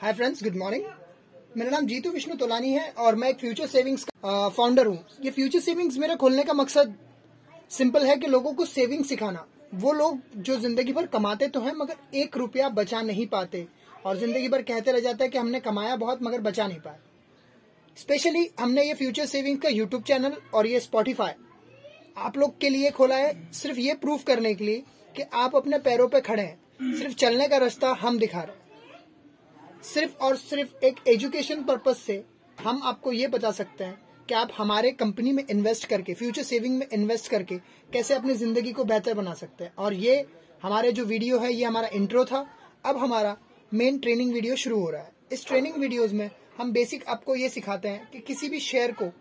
Hi 0.00 0.12
friends 0.12 0.42
good 0.44 0.56
morning 0.56 0.84
मेरा 1.56 1.70
नाम 1.70 1.86
जीतू 1.86 2.10
विष्णु 2.10 2.34
तोलानी 2.36 2.70
है 2.70 2.88
और 2.98 3.14
मैं 3.14 3.28
एक 3.28 3.38
फ्यूचर 3.38 3.66
सेविंग्स 3.66 4.04
का 4.04 4.48
फाउंडर 4.48 4.86
हूँ। 4.86 4.98
ये 5.24 5.30
फ्यूचर 5.30 5.60
सेविंग्स 5.60 5.96
मेरा 5.98 6.14
खोलने 6.14 6.42
का 6.42 6.52
मकसद 6.52 6.94
सिंपल 7.70 8.06
है 8.06 8.16
कि 8.16 8.26
लोगों 8.26 8.52
को 8.54 8.64
सेविंग 8.64 9.04
सिखाना। 9.04 9.44
वो 9.74 9.92
लोग 9.92 10.18
जो 10.38 10.56
ज़िंदगी 10.56 10.92
भर 10.92 11.06
कमाते 11.06 11.48
तो 11.48 11.60
हैं, 11.60 11.72
मगर 11.74 12.16
एक 12.16 12.36
रुपया 12.36 12.68
बचा 12.70 13.00
नहीं 13.02 13.26
पाते। 13.26 13.66
और 14.06 14.16
ज़िंदगी 14.16 14.48
भर 14.48 14.62
कहते 14.62 14.92
रह 14.92 15.00
जाते 15.00 15.24
हैं 15.24 15.30
कि 15.32 15.38
हमने 15.38 15.60
कमाया 15.60 15.94
बहुत, 15.96 16.22
मगर 16.22 16.40
बचा 16.40 16.66
नहीं 16.66 16.80
पाया। 16.80 16.98
स्पेशली 17.96 18.48
हमने 18.60 18.84
ये 18.84 18.94
फ्यूचर 18.94 19.26
सेविंग्स 19.26 19.62
का 19.62 19.68
यूट्यूब 19.70 20.02
चैनल 20.02 20.36
और 20.54 20.66
ये 20.66 20.80
स्पॉटिफाई 20.80 21.32
आप 22.16 22.36
लोग 22.38 22.58
के 22.60 22.68
लिए 22.68 22.90
खोला 22.90 23.16
है, 23.16 23.32
सिर्फ़ 23.52 23.78
ये 23.78 23.94
प्रूफ 23.96 24.24
करने 24.24 24.54
के 24.54 24.64
लिए 24.64 24.82
कि 25.14 25.22
आप 25.34 25.56
अपने 25.56 25.78
पैरों 25.80 26.08
पर 26.08 26.20
पे 26.20 26.26
खड़े 26.26 26.42
हैं। 26.42 26.94
सिर्फ़ 26.98 27.14
चलने 27.16 27.48
का 27.48 27.56
रास्ता 27.58 27.96
हम 28.00 28.18
दिखा 28.18 28.40
रहे 28.40 28.46
हैं। 28.48 28.62
सिर्फ़ 29.84 30.12
और 30.16 30.36
सिर्फ़ 30.36 30.84
एक 30.84 30.96
एजुकेशन 31.08 31.62
पर्पज 31.62 31.96
से 31.96 32.22
हम 32.58 32.80
आपको 32.84 33.12
ये 33.12 33.26
बता 33.26 33.50
सकते 33.50 33.84
हैं 33.84 34.26
कि 34.28 34.34
आप 34.34 34.52
हमारे 34.56 34.90
कंपनी 34.92 35.32
में 35.32 35.42
इन्वेस्ट 35.50 35.86
करके, 35.86 36.14
फ्यूचर 36.14 36.42
सेविंग 36.42 36.78
में 36.78 36.86
इन्वेस्ट 36.92 37.30
करके 37.30 37.56
कैसे 37.92 38.14
अपनी 38.14 38.34
ज़िंदगी 38.34 38.72
को 38.72 38.84
बेहतर 38.84 39.14
बना 39.14 39.34
सकते 39.34 39.64
हैं। 39.64 39.72
और 39.78 39.94
ये 39.94 40.24
हमारे 40.62 40.92
जो 40.92 41.04
वीडियो 41.04 41.38
है, 41.38 41.52
ये 41.52 41.64
हमारा 41.64 41.88
इंट्रो 41.92 42.24
था। 42.24 42.46
अब 42.84 42.96
हमारा 42.96 43.36
मेन 43.72 43.98
ट्रेनिंग 43.98 44.32
वीडियो 44.32 44.56
शुरू 44.56 44.80
हो 44.80 44.90
रहा 44.90 45.02
है। 45.02 45.12
इस 45.32 45.46
ट्रेनिंग 45.46 45.76
वीडियोज़ 45.76 46.14
में 46.14 46.30
हम 46.58 46.72
बेसिक 46.72 47.06
आपको 47.08 47.36
ये 47.36 47.48
सिखाते 47.48 47.88
हैं 47.88 48.08
कि 48.10 48.18
किसी 48.18 48.48
भी 48.48 48.60
शेयर 48.60 48.92
को 48.92 49.12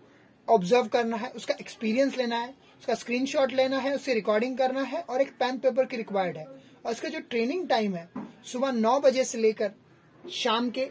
ऑब्ज़र्व 0.48 0.88
करना 0.88 1.18
है, 1.18 1.30
उसका 1.30 1.54
एक्सपीरियंस 1.60 2.18
लेना 2.18 2.40
है, 2.40 2.54
उसका 2.80 2.96
स्क्रीनशॉट 2.96 3.54
लेना 3.54 3.80
है, 3.80 3.96
उससे 3.96 4.14
रिकॉर्डिंग 4.14 4.58
करना 4.58 4.82
है 4.82 5.02
और 5.02 5.22
एक 5.22 5.32
पेन 5.32 5.58
पेपर 5.58 5.86
की 5.86 5.98
रिक्वायर्ड 5.98 6.38
है। 6.38 6.46
और 6.86 6.92
इसका 6.92 7.10
जो 7.10 7.20
ट्रेनिंग 7.20 7.68
टाइम 7.68 7.96
है, 7.96 8.10
सुबह 8.46 8.72
नौ 8.72 9.00
बजे 9.00 9.24
से 9.24 9.38
लेकर 9.38 9.72
शाम 10.24 10.70
के 10.70 10.90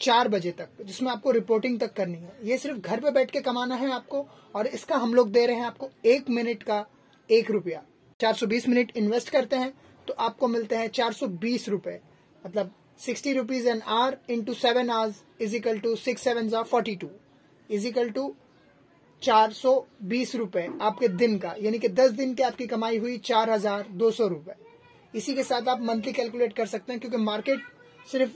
चार 0.00 0.28
बजे 0.28 0.50
तक, 0.52 0.68
जिसमें 0.82 1.10
आपको 1.12 1.30
रिपोर्टिंग 1.30 1.78
तक 1.80 1.92
करनी 1.94 2.16
है। 2.16 2.36
ये 2.44 2.58
सिर्फ़ 2.58 2.78
घर 2.78 3.00
पे 3.00 3.10
बैठ 3.10 3.30
के 3.30 3.40
कमाना 3.40 3.74
है 3.74 3.90
आपको, 3.92 4.26
और 4.54 4.66
इसका 4.68 4.96
हम 4.96 5.14
लोग 5.14 5.30
दे 5.32 5.46
रहे 5.46 5.56
हैं 5.56 5.64
आपको 5.64 5.90
एक 6.06 6.30
मिनट 6.30 6.62
का 6.62 6.84
एक 7.30 7.50
रुपया। 7.50 7.82
चार 8.20 8.34
सौ 8.34 8.46
बीस 8.46 8.68
मिनट 8.68 8.96
इन्वेस्ट 8.96 9.30
करते 9.30 9.56
हैं 9.56 9.72
तो 10.08 10.14
आपको 10.20 10.48
मिलते 10.48 10.76
हैं 10.76 10.88
चार 10.90 11.12
सौ 11.12 11.26
बीस 11.38 11.68
रूपए। 11.68 12.00
मतलब 12.42 12.72
sixty 13.00 13.32
rupees 13.32 13.68
an 13.68 13.80
hour 13.82 14.16
into 14.30 14.54
seven 14.54 14.90
hours 14.90 15.22
is 15.40 15.56
equal 15.56 15.78
to 15.80 15.94
six 15.98 16.22
seven 16.22 16.48
जा 16.48 16.62
forty 16.64 16.96
two 16.96 17.10
is 17.70 17.86
equal 17.88 18.10
to 18.10 18.34
चार 19.22 19.52
सौ 19.52 19.72
बीस 20.02 20.34
रूपए 20.36 20.68
आपके 20.82 21.08
दिन 21.10 21.38
का, 21.38 21.54
यानी 21.60 21.78
कि 21.78 21.88
दस 21.90 22.10
दिन 22.12 22.34
की 22.34 22.42
आपकी 22.42 22.66
कमाई 22.66 22.98
हुई 22.98 23.16
चार 23.20 23.50
हज़ार 23.50 23.86
दो 23.92 24.10
सौ 24.10 24.26
रुपये 24.28 24.54
इसी 25.14 25.34
के 25.34 25.42
साथ 25.44 25.68
आप 25.68 25.82
मंथली 25.82 26.12
कैलकुलेट 26.12 26.52
कर 26.52 26.66
सकते 26.66 26.92
हैं, 26.92 27.00
क्योंकि 27.00 27.16
मार्केट 27.18 27.62
सिर्फ़ 28.06 28.30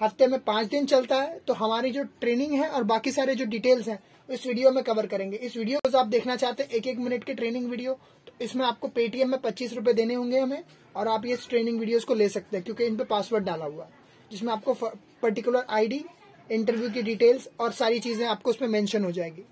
हफ़्ते 0.00 0.26
में 0.26 0.38
पाँच 0.40 0.66
दिन 0.68 0.86
चलता 0.86 1.16
है 1.16 1.38
तो 1.38 1.54
हमारी 1.54 1.90
जो 1.90 2.02
ट्रेनिंग 2.20 2.52
है 2.52 2.68
और 2.68 2.84
बाकी 2.84 3.10
सारे 3.12 3.34
जो 3.34 3.44
डिटेल्स 3.46 3.88
हैं, 3.88 3.98
इस 4.28 4.46
वीडियो 4.46 4.70
में 4.70 4.82
कवर 4.84 5.06
करेंगे। 5.06 5.36
इस 5.38 5.56
वीडियो 5.56 5.78
को 5.80 5.98
आप 5.98 6.06
देखना 6.08 6.36
चाहते 6.36 6.62
हैं 6.62 6.70
एक 6.70 6.86
एक 6.86 6.98
मिनट 6.98 7.24
की 7.24 7.34
ट्रेनिंग 7.34 7.68
वीडियो 7.70 7.92
तो 8.26 8.32
इसमें 8.44 8.64
आपको 8.66 8.88
पेटीएम 8.90 9.30
में 9.30 9.40
पच्चीस 9.40 9.72
रूपए 9.72 9.92
देने 9.92 10.14
होंगे 10.14 10.38
हमें, 10.38 10.62
और 10.94 11.08
आप 11.08 11.26
ये 11.26 11.36
ट्रेनिंग 11.48 11.78
वीडियोस 11.80 12.04
को 12.04 12.14
ले 12.14 12.28
सकते 12.28 12.56
हैं, 12.56 12.64
क्योंकि 12.64 12.84
इन 12.84 12.96
पे 12.96 13.04
पासवर्ड 13.06 13.44
डाला 13.44 13.64
हुआ 13.64 13.84
है, 13.84 13.90
जिसमें 14.30 14.52
आपको 14.52 14.74
पर्टिकुलर 15.22 15.66
आईडी 15.70 16.04
इंटरव्यू 16.50 16.90
की 16.90 17.02
डिटेल्स 17.02 17.48
और 17.60 17.72
सारी 17.72 18.00
चीज़ें 18.00 18.26
आपको 18.26 18.50
उसमें 18.50 18.68
मेंशन 18.68 19.04
हो 19.04 19.10
जाएगी। 19.12 19.44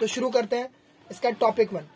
तो 0.00 0.06
शुरू 0.08 0.30
करते 0.30 0.56
हैं, 0.56 0.68
इसका 1.10 1.30
टॉपिक 1.32 1.72
वन 1.72 1.86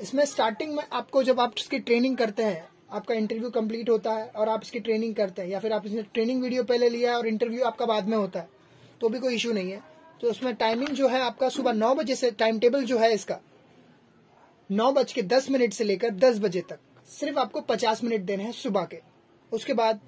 इसमें 0.00 0.24
स्टार्टिंग 0.26 0.74
में 0.74 0.82
आपको 0.84 1.22
जब 1.22 1.40
आप 1.40 1.54
इसकी 1.58 1.78
ट्रेनिंग 1.80 2.16
करते 2.16 2.42
हैं 2.42 2.68
आपका 2.92 3.14
इंटरव्यू 3.14 3.50
कंप्लीट 3.50 3.90
होता 3.90 4.12
है 4.12 4.26
और 4.26 4.48
आप 4.48 4.60
इसकी 4.62 4.80
ट्रेनिंग 4.80 5.14
करते 5.14 5.42
हैं, 5.42 5.48
या 5.48 5.58
फिर 5.60 5.72
आप 5.72 5.86
इसने 5.86 6.02
ट्रेनिंग 6.04 6.42
वीडियो 6.42 6.64
पहले 6.64 6.88
लिया 6.88 7.10
है 7.10 7.16
और 7.16 7.26
इंटरव्यू 7.26 7.64
आपका 7.64 7.86
बाद 7.86 8.08
में 8.08 8.16
होता 8.16 8.40
है 8.40 8.48
तो 9.00 9.08
भी 9.08 9.18
कोई 9.18 9.34
इश्यू 9.34 9.52
नहीं 9.52 9.70
है। 9.70 9.82
तो 10.20 10.30
उसमें 10.30 10.54
टाइमिंग 10.56 10.88
जो 10.90 11.08
है 11.08 11.20
आपका 11.22 11.48
सुबह 11.48 11.72
नौ 11.74 11.94
बजे 11.94 12.14
से 12.14 12.30
टाइम 12.32 12.58
टेबल 12.58 12.84
जो 12.84 12.98
है 12.98 13.12
इसका, 13.14 13.38
नौ 14.70 14.90
बज 14.92 15.12
के 15.12 15.22
दस 15.24 15.50
मिनट 15.50 15.72
से 15.72 15.84
लेकर 15.84 16.10
दस 16.16 16.38
बजे 16.38 16.60
तक, 16.62 16.78
सिर्फ़ 17.08 17.38
आपको 17.38 17.60
पचास 17.62 18.02
मिनट 18.04 18.20
देने 18.22 18.44
हैं 18.44 18.52
सुबह 18.54 18.84
के। 18.84 18.98
उसके 19.52 19.74
बाद 19.74 20.00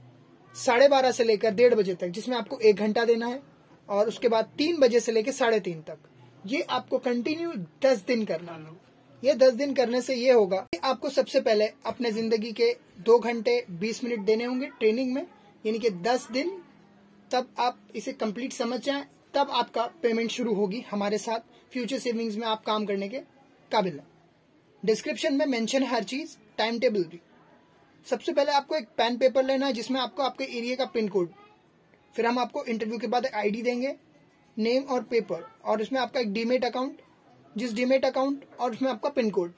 साढ़े 0.55 0.89
बारह 0.89 1.11
से 1.13 1.25
लेकर 1.25 1.55
डेढ़ 1.55 1.75
बजे 1.75 1.95
तक, 1.95 2.09
जिसमें 2.09 2.37
आपको 2.37 2.59
एक 2.61 2.77
घंटा 2.77 3.05
देना 3.05 3.27
है, 3.27 3.41
और 3.89 4.09
उसके 4.09 4.29
बाद 4.29 4.51
तीन 4.59 4.81
बजे 4.81 5.01
से 5.01 5.13
लेकर 5.13 5.33
साढ़े 5.33 5.61
तीन 5.61 5.81
तक। 5.83 5.99
ये 6.47 6.61
आपको 6.71 6.99
कंटिन्यू 7.01 7.53
दस 7.83 8.05
दिन 8.07 8.25
करना 8.25 8.57
ये 9.23 9.35
दस 9.35 9.53
दिन 9.55 9.75
करने 9.75 10.01
से 10.03 10.15
ये 10.15 10.33
होगा 10.33 10.57
कि 10.73 10.79
आपको 10.79 11.09
सबसे 11.11 11.41
पहले 11.41 11.67
अपने 11.87 12.11
ज़िंदगी 12.13 12.53
के 12.53 12.73
दो 13.01 13.19
घंटे, 13.19 13.65
बीस 13.71 14.03
मिनट 14.05 14.21
देने 14.21 14.45
होंगे 14.45 14.67
ट्रेनिंग 14.79 15.13
में, 15.15 15.27
यानी 15.65 15.79
कि 15.79 15.91
दस 15.91 16.27
दिन, 16.33 16.51
तब 17.31 17.49
आप 17.59 17.79
इसे 17.97 18.13
कंप्लीट 18.13 18.53
समझ 18.53 18.81
जाए, 18.81 19.05
तब 19.35 19.51
आपका 19.51 19.85
पेमेंट 20.03 20.31
शुरू 20.31 20.55
होगी 20.55 20.81
हमारे 20.91 21.19
साथ 21.19 21.41
फ्यूचर 21.73 21.99
सेविंग्स 21.99 22.37
में 22.37 22.47
आप 22.47 22.65
काम 22.65 22.87
करने 22.87 23.09
के 23.09 23.19
काबिल। 23.71 23.93
है 23.93 24.11
डिस्क्रिप्शन 24.83 25.35
में 25.35 25.47
मेंशन 25.47 25.83
है 25.83 25.89
हर 25.89 26.05
चीज़, 26.05 26.37
टाइम 26.59 26.79
टेबल 26.79 27.05
भी। 27.05 27.21
सबसे 28.07 28.33
पहले 28.33 28.53
आपको 28.53 28.77
एक 28.77 28.89
पेन 28.97 29.17
पेपर 29.19 29.45
लेना 29.45 29.67
है, 29.67 29.73
जिसमें 29.73 30.01
आपको 30.01 30.23
आपके 30.23 30.45
एरिया 30.59 30.77
का 30.77 30.85
पिन 30.85 31.09
कोड, 31.09 31.31
फिर 32.15 32.27
हम 32.27 32.39
आपको 32.39 32.65
इंटरव्यू 32.65 32.99
के 32.99 33.07
बाद 33.07 33.27
आईडी 33.27 33.63
देंगे, 33.63 33.95
नेम 34.57 34.83
और 34.85 35.03
पेपर, 35.05 35.47
और 35.65 35.83
इसमें 35.83 36.01
आपका 36.01 36.21
एक 36.21 36.33
डीमेट 36.33 36.65
अकाउंट 36.65 37.01
जिस 37.57 37.73
डीमेट 37.75 38.05
अकाउंट 38.05 38.45
और 38.61 38.71
उसमें 38.71 38.91
आपका 38.91 39.09
पिन 39.11 39.31
कोड। 39.31 39.53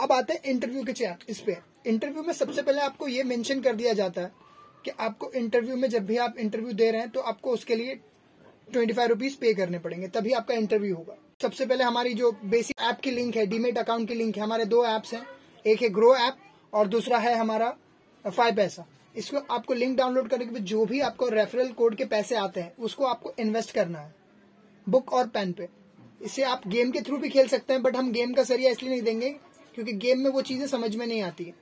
अब 0.00 0.12
आते 0.12 0.32
हैं 0.32 0.42
इंटरव्यू 0.44 0.82
के 0.84 0.92
चैट 0.92 1.24
इस 1.28 1.40
पे। 1.40 1.56
इंटरव्यू 1.86 2.22
में 2.22 2.32
सबसे 2.34 2.62
पहले 2.62 2.80
आपको 2.80 3.08
ये 3.08 3.22
मेंशन 3.24 3.60
कर 3.60 3.76
दिया 3.76 3.92
जाता 3.92 4.22
है 4.22 4.32
कि 4.84 4.90
आपको 4.90 5.30
इंटरव्यू 5.32 5.76
में 5.76 5.88
जब 5.90 6.06
भी 6.06 6.16
आप 6.18 6.38
इंटरव्यू 6.38 6.72
दे 6.72 6.90
रहे 6.90 7.00
हैं 7.00 7.10
तो 7.10 7.20
आपको 7.22 7.50
उसके 7.50 7.76
लिए 7.76 7.94
ट्वेंटी 8.68 8.92
फाइव 8.94 9.08
रुपीज़ 9.08 9.36
पे 9.36 9.52
करने 9.54 9.78
पड़ेंगे, 9.78 10.08
तभी 10.08 10.32
आपका 10.32 10.54
इंटरव्यू 10.54 10.94
होगा। 10.96 11.16
सबसे 11.42 11.66
पहले 11.66 11.84
हमारी 11.84 12.14
जो 12.14 12.30
बेसिक 12.44 12.80
ऐप 12.82 13.00
की 13.00 13.10
लिंक 13.10 13.36
है, 13.36 13.46
डीमेट 13.46 13.78
अकाउंट 13.78 14.08
की 14.08 14.14
लिंक 14.14 14.36
है, 14.36 14.42
हमारे 14.42 14.64
दो 14.64 14.84
एप्स 14.86 15.14
हैं, 15.14 15.26
एक 15.64 15.82
है 15.82 15.88
ग्रो 15.90 16.14
ऐप 16.16 16.36
और 16.72 16.88
दूसरा 16.88 17.18
है 17.18 17.34
हमारा 17.34 17.74
फाइव 18.24 18.56
पैसा। 18.56 18.86
इसको 19.14 19.38
आपको 19.50 19.74
लिंक 19.74 19.96
डाउनलोड 19.98 20.28
करने 20.28 20.44
के 20.44 20.50
बाद 20.50 20.62
जो 20.64 20.84
भी 20.84 21.00
आपको 21.00 21.28
रेफरल 21.28 21.68
कोड 21.72 21.94
के 21.96 22.04
पैसे 22.06 22.36
आते 22.36 22.60
हैं, 22.60 22.76
उसको 22.76 23.04
आपको 23.04 23.32
इन्वेस्ट 23.38 23.70
करना 23.70 23.98
है, 23.98 24.14
बुक 24.86 25.12
और 25.12 25.26
पेन 25.28 25.52
पे। 25.52 25.68
इसे 26.26 26.42
आप 26.44 26.66
गेम 26.68 26.90
के 26.90 27.00
थ्रू 27.00 27.18
भी 27.18 27.28
खेल 27.28 27.48
सकते 27.48 27.72
हैं 27.72 27.82
बट 27.82 27.96
हम 27.96 28.10
गेम 28.12 28.32
का 28.34 28.44
सरिया 28.44 28.70
इसलिए 28.70 28.90
नहीं 28.90 29.02
देंगे, 29.02 29.30
क्योंकि 29.74 29.92
गेम 29.94 30.20
में 30.20 30.30
वो 30.30 30.42
चीज़ें 30.42 30.66
समझ 30.68 30.94
में 30.96 31.06
नहीं 31.06 31.22
आती। 31.22 31.44
है 31.44 31.54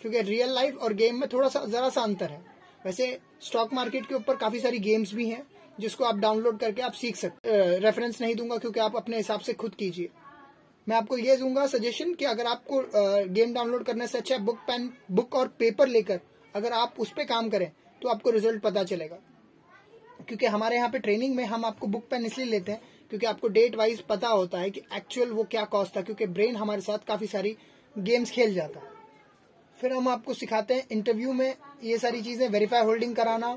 क्योंकि 0.00 0.20
रियल 0.22 0.54
लाइफ 0.54 0.76
और 0.76 0.92
गेम 0.94 1.20
में 1.20 1.28
थोड़ा 1.32 1.48
सा, 1.48 1.64
जरा 1.64 1.88
सा 1.88 2.02
अंतर 2.02 2.30
है। 2.30 2.42
वैसे 2.84 3.18
स्टॉक 3.42 3.72
मार्केट 3.74 4.06
के 4.06 4.14
ऊपर 4.14 4.36
काफ़ी 4.36 4.60
सारी 4.60 4.78
गेम्स 4.80 5.14
भी 5.14 5.28
हैं, 5.28 5.42
जिसको 5.78 6.04
आप 6.04 6.18
डाउनलोड 6.18 6.58
करके 6.58 6.82
आप 6.82 6.92
सीख 6.94 7.16
सकते 7.16 7.78
रेफरेंस 7.78 8.20
नहीं 8.20 8.34
दूँगा, 8.34 8.56
क्योंकि 8.56 8.80
आप 8.80 8.96
अपने 8.96 9.16
हिसाब 9.16 9.40
से 9.40 9.52
खुद 9.54 9.74
कीजिए। 9.74 10.08
मैं 10.86 10.96
आपको 10.96 11.16
ये 11.18 11.36
दूँगा 11.36 11.66
सजेशन 11.66 12.12
कि 12.14 12.24
अगर 12.26 12.46
आपको 12.46 12.82
गेम 13.28 13.54
डाउनलोड 13.54 13.84
करने 13.84 14.06
से 14.06 14.18
अच्छा 14.18 14.38
बुक 14.40 14.58
पेन 14.66 14.92
बुक 15.10 15.34
और 15.34 15.48
पेपर 15.58 15.88
लेकर 15.88 16.20
अगर 16.54 16.72
आप 16.74 16.94
उस 16.98 17.10
पर 17.10 17.24
काम 17.26 17.48
करें 17.50 17.70
तो 18.02 18.08
आपको 18.08 18.30
रिज़ल्ट 18.30 18.62
पता 18.62 18.82
चलेगा। 18.84 19.16
क्योंकि 20.28 20.46
हमारे 20.46 20.76
यहाँ 20.76 20.88
पे 20.90 20.98
ट्रेनिंग 20.98 21.34
में 21.36 21.44
हम 21.44 21.64
आपको 21.64 21.86
बुक 21.86 22.04
पेन 22.10 22.26
इसलिए 22.26 22.46
लेते 22.46 22.72
हैं 22.72 22.92
क्योंकि 23.10 23.26
आपको 23.26 23.48
डेट 23.50 23.76
वाइज 23.76 24.00
पता 24.02 24.28
होता 24.28 24.58
है 24.58 24.70
कि 24.70 24.80
एक्चुअल 24.94 25.30
वो 25.30 25.44
क्या 25.44 25.64
कॉस्ट 25.66 25.96
था, 25.96 26.02
क्योंकि 26.02 26.26
ब्रेन 26.28 26.56
हमारे 26.56 26.80
साथ 26.80 27.06
काफ़ी 27.08 27.26
सारी 27.26 27.56
गेम्स 27.96 28.30
खेल 28.30 28.54
जाता 28.54 28.80
है। 28.80 28.92
फिर 29.74 29.92
हम 29.92 30.08
आपको 30.08 30.34
सिखाते 30.34 30.74
हैं 30.74 30.86
इंटरव्यू 30.92 31.32
में 31.32 31.54
ये 31.84 31.98
सारी 31.98 32.22
चीज़ें 32.22 32.48
वेरीफाई 32.48 32.84
होल्डिंग 32.84 33.14
कराना। 33.16 33.56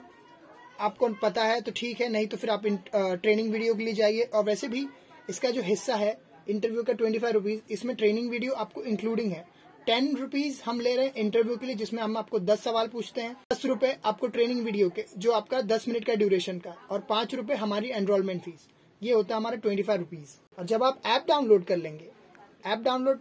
आपको 0.80 1.08
पता 1.22 1.44
है 1.44 1.60
तो 1.62 1.72
ठीक 1.76 2.02
है, 2.02 2.10
नहीं 2.10 2.28
तो 2.28 2.38
फिर 2.38 2.50
आप 2.50 2.66
ट्रेनिंग 2.96 3.52
वीडियो 3.52 3.76
के 3.76 3.84
लिए 3.84 3.94
जाइए। 3.96 4.22
और 4.24 4.44
वैसे 4.44 4.68
भी 4.68 4.88
इसका 5.30 5.50
जो 5.50 5.62
हिस्सा 5.64 5.96
है 5.96 6.18
इंटरव्यू 6.48 6.84
का 6.84 6.94
ट्वेंटी 6.94 7.20
फाइव 7.20 7.34
रुपीज़ 7.34 7.74
इसमें 7.74 7.96
ट्रेनिंग 7.96 8.30
वीडियो 8.32 8.54
आपको 8.56 8.84
इंक्लूडिंग 8.84 9.32
है। 9.32 9.46
टेन 9.88 10.16
रुपीज़ 10.18 10.62
हम 10.66 10.80
ले 10.80 10.96
रहे 10.96 11.06
हैं 11.06 11.14
इंटरव्यू 11.16 11.56
के 11.58 11.66
लिए, 11.66 11.76
जिसमें 11.76 12.02
हम 12.04 12.18
आपको 12.18 12.40
दस 12.42 12.64
सवाल 12.64 12.88
पूछते 12.88 13.22
हैं। 13.22 13.36
दस 13.54 13.66
रुपए 13.66 13.96
आपको 14.06 14.28
ट्रेनिंग 14.28 14.62
वीडियो 14.62 14.90
के, 14.90 15.06
जो 15.18 15.32
आपका 15.32 15.62
दस 15.64 15.88
मिनट 15.88 16.06
का 16.06 16.16
ड्यूरेशन 16.16 16.60
का, 16.60 16.76
और 16.92 17.00
पाँच 17.10 17.36
रुपए 17.36 17.56
हमारी 17.56 17.90
एनरोलमेंट 17.92 18.42
फ़ीस 18.44 18.68
ये 19.02 19.14
होता 19.14 19.36
है 19.36 19.40
हमारा 19.40 19.58
ट्वेंटी 19.58 19.84
फाइव 19.84 20.00
रुपीज़ 20.00 20.36
और 20.60 20.66
जब 20.66 20.84
आप 20.84 21.02
ऐप 21.06 21.26
डाउनलोड 21.28 21.66
कर 21.66 21.78
लेंगे 21.78 22.10
ऐप 22.66 22.80
डाउनलोड 22.80 23.20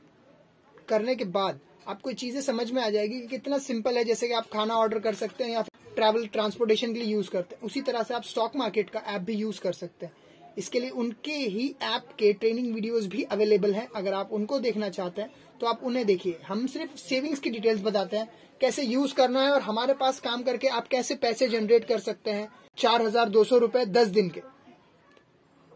करने 0.88 1.14
के 1.16 1.24
बाद 1.26 1.60
आपको 1.88 2.12
चीज़ें 2.14 2.40
समझ 2.42 2.70
में 2.70 2.82
आ 2.82 2.88
जाएगी 2.90 3.20
कि 3.20 3.26
कितना 3.28 3.58
सिंपल 3.58 3.96
है, 3.96 4.04
जैसे 4.04 4.28
कि 4.28 4.34
आप 4.34 4.46
खाना 4.52 4.74
ऑर्डर 4.74 4.98
कर 4.98 5.14
सकते 5.14 5.44
हैं 5.44 5.50
या 5.50 5.62
ट्रैवल 5.96 6.26
ट्रांसपोर्टेशन 6.26 6.92
के 6.92 6.98
लिए 7.00 7.08
यूज़ 7.08 7.30
करते 7.30 7.54
हैं। 7.54 7.62
उसी 7.62 7.80
तरह 7.82 8.02
से 8.02 8.14
आप 8.14 8.22
स्टॉक 8.24 8.56
मार्केट 8.56 8.90
का 8.90 9.00
ऐप 9.06 9.22
भी 9.22 9.34
यूज़ 9.34 9.60
कर 9.60 9.72
सकते 9.72 10.06
हैं। 10.06 10.12
इसके 10.58 10.80
लिए 10.80 10.90
उनके 10.92 11.32
ही 11.32 11.68
ऐप 11.84 12.08
के 12.18 12.32
ट्रेनिंग 12.32 12.74
वीडियोस 12.74 13.06
भी 13.06 13.22
अवेलेबल 13.24 13.74
हैं। 13.74 13.88
अगर 13.96 14.14
आप 14.14 14.32
उनको 14.32 14.58
देखना 14.60 14.88
चाहते 14.90 15.22
हैं 15.22 15.30
तो 15.60 15.66
आप 15.66 15.84
उन्हें 15.84 16.06
देखिए। 16.06 16.38
हम 16.48 16.66
सिर्फ़ 16.66 16.96
सेविंग्स 16.98 17.40
की 17.40 17.50
डिटेल्स 17.50 17.82
बताते 17.82 18.16
हैं, 18.16 18.28
कैसे 18.60 18.82
यूज़ 18.84 19.14
करना 19.14 19.42
है 19.42 19.52
और 19.52 19.62
हमारे 19.62 19.94
पास 19.94 20.20
काम 20.20 20.42
करके 20.42 20.68
आप 20.70 20.88
कैसे 20.88 21.14
पैसे 21.16 21.48
जनरेट 21.48 21.84
कर 21.84 21.98
सकते 22.00 22.30
हैं। 22.30 22.48
चार 22.78 23.02
हज़ार 23.02 23.28
दो 23.28 23.44
सौ 23.44 23.58
रुपये 23.58 23.86
दस 23.86 24.08
दिन 24.10 24.28
के। 24.28 24.40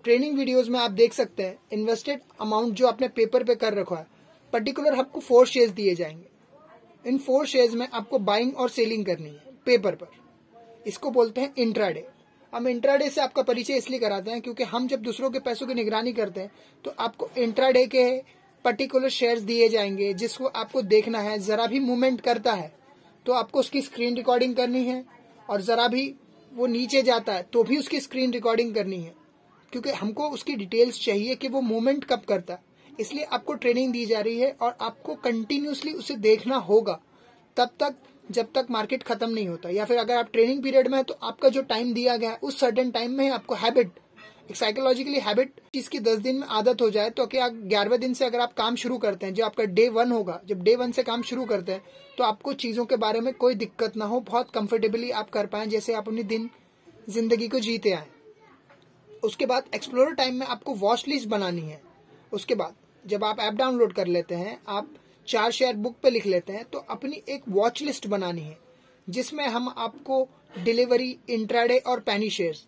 ट्रेनिंग 0.04 0.38
वीडियोस 0.38 0.68
में 0.68 0.78
आप 0.80 0.90
देख 0.90 1.12
सकते 1.12 1.42
हैं 1.42 1.58
इन्वेस्टेड 1.72 2.20
अमाउंट 2.40 2.74
जो 2.74 2.86
आपने 2.86 3.08
पेपर 3.08 3.42
पे 3.44 3.54
कर 3.54 3.74
रखा 3.74 3.96
है 3.96 4.06
पर्टिकुलर 4.52 4.94
आपको 4.94 5.20
फोर 5.20 5.46
शेयर्स 5.46 5.72
दिए 5.72 5.94
जाएँगे। 5.94 6.28
इन 7.04 7.18
फोर 7.18 7.46
शेयर्स 7.46 7.74
में 7.74 7.86
आपको 7.88 8.18
बाइंग 8.20 8.56
और 8.56 8.70
सेलिंग 8.70 9.04
करनी 9.06 9.28
है 9.28 9.52
पेपर 9.66 9.94
पर। 9.94 10.08
इसको 10.86 11.10
बोलते 11.10 11.40
हैं 11.40 11.52
इंट्राडे 11.58 12.06
हम 12.52 12.68
इंट्राडे 12.68 13.08
से 13.10 13.20
आपका 13.20 13.42
परिचय 13.42 13.76
इसलिए 13.76 14.00
कराते 14.00 14.30
हैं 14.30 14.40
क्योंकि 14.40 14.64
हम 14.64 14.88
जब 14.88 15.02
दूसरों 15.02 15.30
के 15.30 15.38
पैसों 15.40 15.66
की 15.66 15.74
निगरानी 15.74 16.12
करते 16.12 16.40
हैं 16.40 16.50
तो 16.84 16.94
आपको 16.98 17.28
इंट्राडे 17.38 17.86
के 17.86 18.04
पर्टिकुलर 18.64 19.08
शेयर्स 19.10 19.42
दिए 19.42 19.68
जाएँगे, 19.68 20.12
जिसको 20.14 20.46
आपको 20.46 20.82
देखना 20.82 21.18
है, 21.20 21.38
जरा 21.38 21.66
भी 21.66 21.78
मूवमेंट 21.80 22.20
करता 22.20 22.52
है 22.52 22.72
तो 23.26 23.32
आपको 23.34 23.58
उसकी 23.60 23.80
स्क्रीन 23.82 24.16
रिकॉर्डिंग 24.16 24.56
करनी 24.56 24.84
है, 24.84 25.04
और 25.48 25.60
जरा 25.62 25.86
भी 25.88 26.12
वो 26.52 26.66
नीचे 26.68 27.02
जाता 27.02 27.32
है 27.32 27.42
तो 27.52 27.62
भी 27.64 27.78
उसकी 27.78 28.00
स्क्रीन 28.00 28.32
रिकॉर्डिंग 28.32 28.74
करनी 28.74 28.96
है। 28.96 29.14
क्योंकि 29.72 29.90
हमको 29.92 30.28
उसकी 30.30 30.54
डिटेल्स 30.54 31.00
चाहिए 31.00 31.34
कि 31.34 31.48
वो 31.48 31.60
मूवमेंट 31.62 32.04
कब 32.04 32.22
करता 32.28 32.54
है। 32.54 32.68
इसलिए 33.00 33.24
आपको 33.24 33.54
ट्रेनिंग 33.54 33.92
दी 33.92 34.04
जा 34.06 34.20
रही 34.20 34.38
है 34.38 34.50
और 34.52 34.76
आपको 34.80 35.14
कंटिन्यूसली 35.24 35.92
उसे 35.94 36.14
देखना 36.18 36.56
होगा। 36.58 37.00
तब 37.56 37.70
तक, 37.80 37.94
जब 38.30 38.52
तक 38.54 38.66
मार्केट 38.70 39.02
खत्म 39.02 39.30
नहीं 39.30 39.48
होता। 39.48 39.68
या 39.68 39.84
फिर 39.84 39.98
अगर 39.98 40.16
आप 40.16 40.28
ट्रेनिंग 40.32 40.62
पीरियड 40.62 40.88
में 40.88 40.96
है 40.98 41.02
तो 41.04 41.18
आपका 41.22 41.48
जो 41.48 41.62
टाइम 41.64 41.92
दिया 41.94 42.16
गया 42.16 42.30
है, 42.30 42.38
उस 42.38 42.60
सर्टेन 42.60 42.90
टाइम 42.90 43.12
में 43.12 43.28
आपको 43.30 43.54
हैबिट 43.56 43.90
एक 44.50 44.56
साइकोलॉजिकली 44.56 45.18
हैबिट 45.20 45.60
जिसकी 45.74 45.98
दस 46.00 46.18
दिन 46.18 46.36
में 46.36 46.46
आदत 46.50 46.80
हो 46.82 46.88
जाए 46.90 47.10
तो 47.10 47.26
क्या 47.26 47.48
ग्यारहवें 47.48 48.00
दिन 48.00 48.14
से 48.14 48.24
अगर 48.24 48.40
आप 48.40 48.52
काम 48.54 48.76
शुरू 48.76 48.96
करते 48.98 49.26
हैं, 49.26 49.34
जो 49.34 49.44
आपका 49.44 49.64
डे 49.64 49.88
वन 49.90 50.12
होगा, 50.12 50.40
जब 50.46 50.62
डे 50.62 50.74
वन 50.76 50.92
से 50.92 51.02
काम 51.02 51.22
शुरू 51.22 51.44
करते 51.44 51.72
हैं 51.72 51.82
तो 52.18 52.24
आपको 52.24 52.52
चीज़ों 52.54 52.84
के 52.84 52.96
बारे 52.98 53.20
में 53.20 53.32
कोई 53.34 53.54
दिक्कत 53.56 53.96
ना 53.96 54.04
हो, 54.04 54.20
बहुत 54.20 54.50
कंफर्टेबली 54.50 55.10
आप 55.12 55.30
कर 55.30 55.46
पाए, 55.46 55.66
जैसे 55.66 55.94
आप 55.94 56.08
अपनी 56.08 56.22
दिन, 56.24 56.50
ज़िंदगी 57.08 57.48
को 57.48 57.60
जीते 57.60 57.90
आए। 57.90 58.06
उसके 59.22 59.46
बाद 59.46 59.64
एक्सप्लोर 59.74 60.14
टाइम 60.14 60.34
में 60.34 60.46
आपको 60.46 60.74
वॉच 60.76 61.04
लिस्ट 61.08 61.28
बनानी 61.28 61.62
है। 61.62 61.80
उसके 62.32 62.54
बाद 62.54 62.74
जब 63.04 63.24
आप 63.24 63.40
ऐप 63.40 63.54
डाउनलोड 63.54 63.92
कर 63.92 64.06
लेते 64.08 64.34
हैं, 64.34 64.58
आप 64.68 64.94
चार 65.28 65.50
शेयर 65.50 65.76
बुक 65.76 65.96
पे 66.02 66.10
लिख 66.10 66.26
लेते 66.26 66.52
हैं 66.52 66.64
तो 66.64 66.78
अपनी 66.90 67.22
एक 67.28 67.42
वॉच 67.48 67.82
लिस्ट 67.82 68.06
बनानी 68.06 68.40
है, 68.40 68.58
जिसमें 69.06 69.46
हम 69.46 69.74
आपको 69.78 70.26
डिलीवरी 70.58 71.16
इंट्राडे 71.30 71.78
और 71.78 72.00
पैनी 72.00 72.30
शेयर्स 72.30 72.66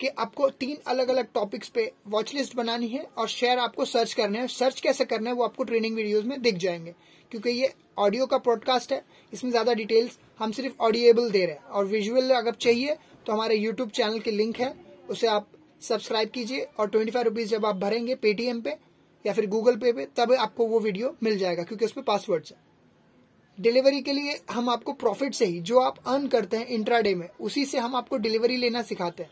के 0.00 0.06
आपको 0.08 0.48
तीन 0.50 0.76
अलग 0.86 1.08
अलग 1.08 1.26
टॉपिक्स 1.34 1.68
पे 1.68 1.90
वॉच 2.08 2.32
लिस्ट 2.34 2.56
बनानी 2.56 2.88
है 2.88 3.06
और 3.18 3.28
शेयर 3.28 3.58
आपको 3.58 3.84
सर्च 3.84 4.12
करने 4.14 4.38
हैं। 4.38 4.46
सर्च 4.48 4.80
कैसे 4.80 5.04
करना 5.04 5.30
है 5.30 5.36
वो 5.36 5.44
आपको 5.44 5.64
ट्रेनिंग 5.64 5.96
वीडियोस 5.96 6.24
में 6.24 6.40
दिख 6.42 6.56
जाएँगे, 6.56 6.94
क्योंकि 7.32 7.50
ये 7.52 7.72
ऑडियो 7.98 8.26
का 8.26 8.38
प्रोडकास्ट 8.38 8.92
है। 8.92 9.02
इसमें 9.32 9.50
ज़्यादा 9.50 9.72
डिटेल्स 9.74 10.18
हम 10.40 10.52
सिर्फ़ 10.52 10.74
ऑडिएबल 10.80 11.30
दे 11.30 11.44
रहे 11.44 11.54
हैं 11.54 11.64
और 11.64 11.86
विजुअल 11.86 12.30
अगर 12.32 12.54
चाहिए 12.56 12.96
तो 13.26 13.32
हमारे 13.32 13.56
यूट्यूब 13.56 13.90
चैनल 13.90 14.18
की 14.18 14.30
लिंक 14.32 14.56
है, 14.56 14.74
उसे 15.08 15.26
आप 15.28 15.48
सब्सक्राइब 15.88 16.30
कीजिए 16.30 16.66
और 16.78 16.88
ट्वेंटी 16.88 17.10
फाइव 17.10 17.24
रुपीज़ 17.24 17.48
जब 17.48 17.66
आप 17.66 17.76
भरेंगे 17.76 18.14
पेटीएम 18.14 18.60
पे 18.60 18.76
या 19.24 19.32
फिर 19.32 19.46
गूगल 19.46 19.76
पे 19.76 19.92
पे, 19.92 20.06
तब 20.16 20.32
आपको 20.32 20.66
वो 20.66 20.80
वीडियो 20.80 21.14
मिल 21.22 21.38
जाएगा, 21.38 21.62
क्योंकि 21.62 21.84
उसमें 21.84 22.04
पासवर्ड 22.04 22.44
है। 22.46 22.64
डिलीवरी 23.58 24.00
के 24.00 24.12
लिए 24.12 24.40
हम 24.50 24.68
आपको 24.68 24.92
प्रॉफिट 24.92 25.34
से 25.34 25.44
ही 25.44 25.60
जो 25.60 25.78
आप 25.80 25.98
अर्न 26.06 26.26
करते 26.28 26.56
हैं 26.56 26.66
इंट्राडे 26.66 27.14
में, 27.14 27.28
उसी 27.40 27.64
से 27.64 27.78
हम 27.78 27.94
आपको 27.94 28.16
डिलीवरी 28.16 28.56
लेना 28.56 28.82
सिखाते 28.82 29.22
हैं 29.22 29.30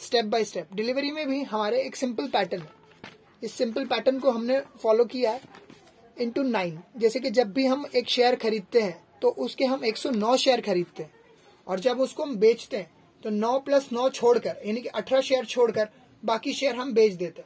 स्टेप 0.00 0.24
बाय 0.24 0.44
स्टेप 0.44 0.74
डिलीवरी 0.74 1.10
में 1.10 1.26
भी 1.28 1.42
हमारे 1.42 1.82
एक 1.82 1.96
सिंपल 1.96 2.26
पैटर्न 2.28 2.62
है। 2.62 2.78
इस 3.42 3.52
सिंपल 3.52 3.84
पैटर्न 3.84 4.18
को 4.18 4.30
हमने 4.30 4.60
फॉलो 4.82 5.04
किया 5.04 5.30
है 5.30 5.40
इंटू 6.16 6.42
नाइन 6.42 6.78
जैसे 6.96 7.20
कि 7.20 7.30
जब 7.30 7.52
भी 7.52 7.66
हम 7.66 7.84
एक 7.96 8.08
शेयर 8.08 8.34
खरीदते 8.36 8.80
हैं 8.80 9.00
तो 9.22 9.28
उसके 9.38 9.64
हम 9.64 9.84
109 9.84 10.36
शेयर 10.36 10.60
खरीदते 10.60 11.02
हैं। 11.02 11.12
और 11.66 11.80
जब 11.80 12.00
उसको 12.00 12.22
हम 12.22 12.34
बेचते 12.36 12.76
हैं 12.76 12.90
तो 13.22 13.30
9 13.30 13.58
प्लस 13.60 13.88
नौ 13.92 14.08
छोड़कर, 14.10 14.56
यानी 14.66 14.80
कि 14.80 14.88
18 14.90 15.20
शेयर 15.20 15.44
छोड़कर, 15.46 15.88
बाकी 16.22 16.52
शेयर 16.52 16.74
हम 16.76 16.92
बेच 16.94 17.12
देते। 17.14 17.44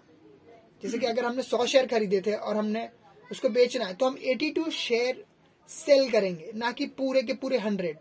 जैसे 0.83 0.99
कि 0.99 1.07
अगर 1.07 1.25
हमने 1.25 1.43
सौ 1.43 1.67
शेयर 1.67 1.87
खरीदे 1.87 2.21
थे 2.21 2.33
और 2.33 2.57
हमने 2.57 2.89
उसको 3.31 3.49
बेचना 3.51 3.85
है 3.85 3.95
तो 3.95 4.07
हम 4.07 4.17
एटी 4.23 4.51
टू 4.51 4.71
शेयर 4.73 5.25
सेल 5.71 6.11
करेंगे, 6.11 6.51
ना 6.55 6.71
कि 6.73 6.87
पूरे 6.89 7.23
के 7.23 7.33
पूरे 7.35 7.59
हंड्रेड 7.59 7.97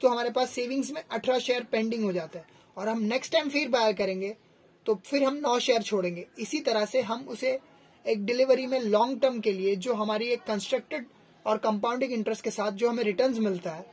तो 0.00 0.08
हमारे 0.08 0.30
पास 0.30 0.50
सेविंग्स 0.50 0.90
में 0.92 1.02
अठारह 1.02 1.38
शेयर 1.38 1.62
पेंडिंग 1.64 2.04
हो 2.04 2.12
जाता 2.12 2.38
है। 2.38 2.44
और 2.76 2.88
हम 2.88 3.00
नेक्स्ट 3.04 3.32
टाइम 3.32 3.48
फिर 3.48 3.68
बाय 3.68 3.92
करेंगे 3.94 4.34
तो 4.86 4.94
फिर 5.06 5.24
हम 5.24 5.36
नौ 5.36 5.58
शेयर 5.58 5.82
छोड़ेंगे। 5.82 6.26
इसी 6.38 6.60
तरह 6.60 6.84
से 6.84 7.00
हम 7.02 7.26
उसे 7.28 7.58
एक 8.04 8.24
डिलीवरी 8.26 8.66
में 8.66 8.80
लॉन्ग 8.80 9.20
टर्म 9.20 9.40
के 9.40 9.52
लिए 9.52 9.74
जो 9.76 9.94
हमारी 9.94 10.26
एक 10.28 10.42
कंस्ट्रक्टेड 10.44 11.06
और 11.46 11.58
कंपाउंडिंग 11.58 12.12
इंटरेस्ट 12.12 12.44
के 12.44 12.50
साथ 12.50 12.72
जो 12.72 12.88
हमें 12.88 13.02
रिटर्न्स 13.04 13.38
मिलता 13.38 13.70
है, 13.70 13.84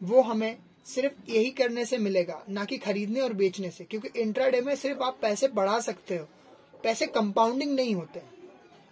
वो 0.00 0.22
हमें 0.22 0.56
सिर्फ़ 0.86 1.30
यही 1.30 1.50
करने 1.50 1.84
से 1.84 1.98
मिलेगा, 1.98 2.44
ना 2.48 2.64
कि 2.64 2.76
खरीदने 2.76 3.20
और 3.20 3.32
बेचने 3.32 3.70
से, 3.70 3.84
क्योंकि 3.84 4.20
इंट्राडे 4.20 4.60
में 4.60 4.74
सिर्फ़ 4.76 5.02
आप 5.02 5.18
पैसे 5.22 5.48
बढ़ा 5.48 5.80
सकते 5.80 6.16
हो। 6.16 6.26
पैसे 6.82 7.06
कंपाउंडिंग 7.06 7.74
नहीं 7.74 7.94
होते 7.94 8.22